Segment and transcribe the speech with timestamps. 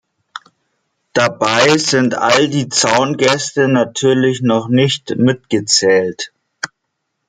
[1.13, 6.33] Dabei sind all die Zaungäste natürlich noch nicht mitgezählt.